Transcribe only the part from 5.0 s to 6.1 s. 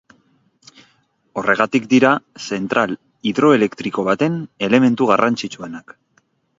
garrantzitsuenak.